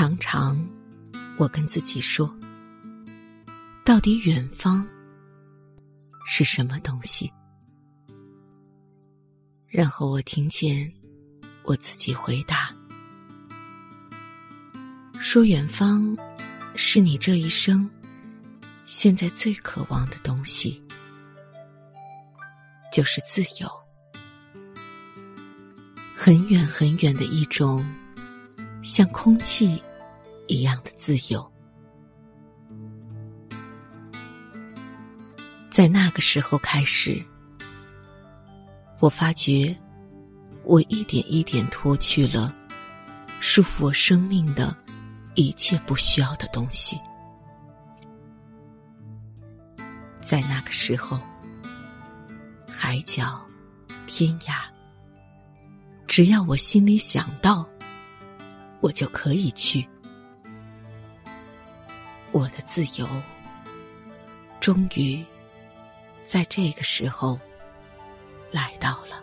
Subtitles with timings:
[0.00, 0.58] 常常，
[1.36, 2.34] 我跟自己说
[3.84, 4.88] ：“到底远方
[6.24, 7.30] 是什么东西？”
[9.68, 10.90] 然后我听见
[11.64, 12.74] 我自己回答
[15.20, 16.16] ：“说远方
[16.74, 17.86] 是你这一生
[18.86, 20.82] 现在最渴望的东西，
[22.90, 23.70] 就是自由，
[26.16, 27.84] 很远很远的一种，
[28.82, 29.78] 像空气。”
[30.50, 31.52] 一样的自由，
[35.70, 37.22] 在那个时候开始，
[38.98, 39.76] 我发觉，
[40.64, 42.52] 我一点一点脱去了
[43.38, 44.76] 束缚我生命的
[45.36, 46.98] 一切不需要的东西。
[50.20, 51.20] 在那个时候，
[52.68, 53.40] 海角
[54.08, 54.64] 天涯，
[56.08, 57.68] 只要我心里想到，
[58.80, 59.88] 我就可以去。
[62.32, 63.08] 我的自由，
[64.60, 65.24] 终于
[66.24, 67.38] 在这个时候
[68.50, 69.22] 来到了。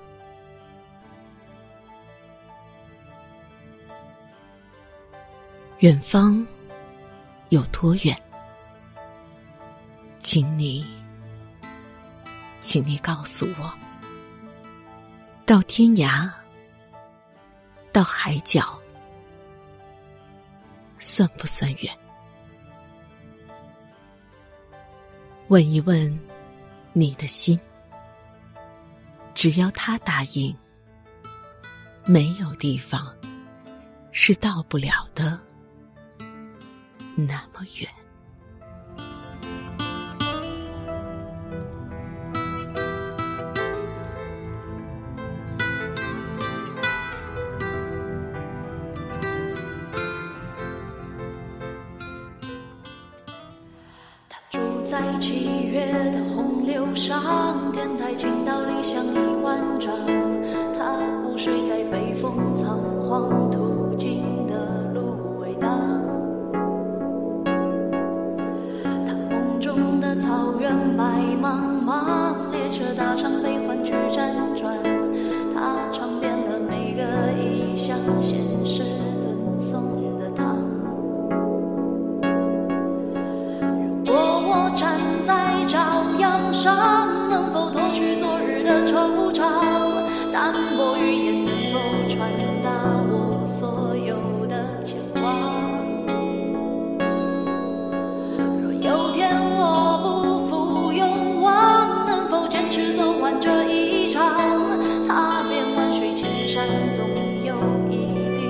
[5.80, 6.46] 远方
[7.50, 8.20] 有多远？
[10.20, 10.86] 请你，
[12.60, 13.74] 请你告诉我，
[15.46, 16.30] 到天涯，
[17.94, 18.82] 到海角，
[20.98, 21.98] 算不算远？
[25.50, 26.20] 问一问
[26.92, 27.58] 你的心，
[29.34, 30.54] 只要他答应，
[32.06, 33.16] 没有地方
[34.12, 35.40] 是到不了的
[37.16, 37.90] 那么远。
[54.98, 59.94] 在七月的洪流上，天台倾倒，理想一万丈。
[60.76, 65.80] 他午睡在北风仓皇途经的芦苇荡。
[69.06, 71.04] 他梦中的草原白
[71.40, 74.76] 茫茫，列车搭上悲欢去辗转。
[75.54, 77.04] 他尝遍了每个
[77.40, 78.82] 异乡现实
[86.58, 89.44] 阳上，能否脱去昨日的惆怅？
[90.32, 91.80] 淡薄语言能否
[92.10, 92.32] 传
[92.64, 92.70] 达
[93.12, 94.16] 我所有
[94.48, 95.32] 的牵挂？
[98.60, 104.24] 若有天我不负勇往，能否坚持走完这一场？
[105.08, 107.06] 踏遍万水千山，总
[107.44, 107.56] 有
[107.90, 107.98] 一
[108.36, 108.42] 地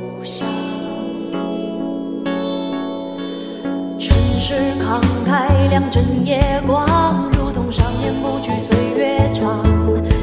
[0.00, 0.46] 故乡。
[3.98, 6.85] 城市慷慨两枕夜光，
[8.46, 9.60] 去岁月长。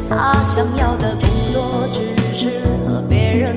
[0.08, 3.54] 他想要的不多，只是和别人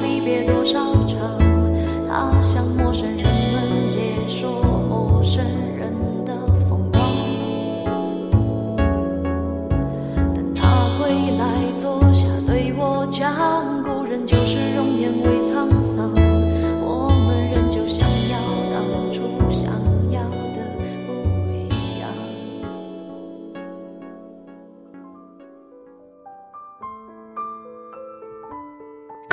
[0.00, 1.36] 离别多少场。
[2.08, 5.44] 他向陌生人们解说陌生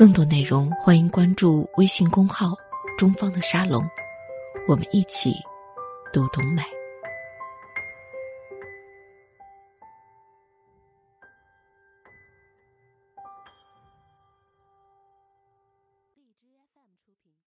[0.04, 2.54] 更多内容，欢迎关注微信公号
[3.00, 3.82] “中方的沙龙”，
[4.68, 5.32] 我们一起
[6.12, 6.62] 读懂美。